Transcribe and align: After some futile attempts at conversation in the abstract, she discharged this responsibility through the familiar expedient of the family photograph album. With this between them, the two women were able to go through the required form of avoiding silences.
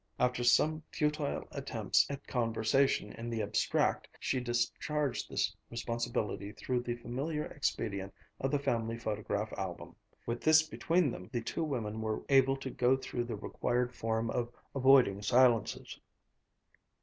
After 0.17 0.43
some 0.43 0.81
futile 0.91 1.47
attempts 1.51 2.07
at 2.09 2.25
conversation 2.25 3.11
in 3.13 3.29
the 3.29 3.43
abstract, 3.43 4.07
she 4.19 4.39
discharged 4.39 5.29
this 5.29 5.55
responsibility 5.69 6.53
through 6.53 6.79
the 6.81 6.95
familiar 6.95 7.45
expedient 7.45 8.11
of 8.39 8.49
the 8.49 8.57
family 8.57 8.97
photograph 8.97 9.53
album. 9.59 9.95
With 10.25 10.41
this 10.41 10.63
between 10.63 11.11
them, 11.11 11.29
the 11.31 11.41
two 11.43 11.63
women 11.63 12.01
were 12.01 12.23
able 12.29 12.57
to 12.57 12.71
go 12.71 12.97
through 12.97 13.25
the 13.25 13.35
required 13.35 13.93
form 13.93 14.31
of 14.31 14.49
avoiding 14.73 15.21
silences. 15.21 15.99